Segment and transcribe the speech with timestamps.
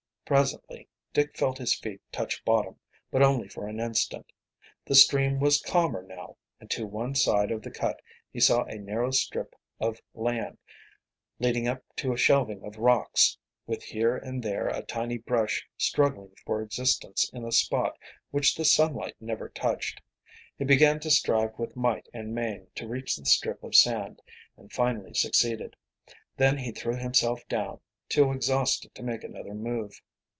[0.23, 2.79] Presently Dick felt his feet touch bottom,
[3.11, 4.31] but only for an instant.
[4.85, 8.01] The stream was calmer now, and to one side of the cut
[8.31, 10.57] he saw a narrow strip of band,
[11.39, 13.37] leading up to a shelving of rocks,
[13.67, 17.99] with here and there a tiny brush struggling for existence in a spot
[18.29, 20.01] which the sunlight never touched.
[20.57, 24.21] He began to strive with might and main to reach the strip of sand,
[24.55, 25.75] and finally succeeded.
[26.37, 30.01] Then he threw himself down, too exhausted to make another move.